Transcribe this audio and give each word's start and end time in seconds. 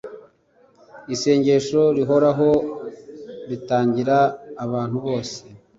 isengesho 1.13 1.81
rihoraho 1.97 2.49
bitangira 3.49 4.17
abantu 4.65 4.97
bose 5.05 5.37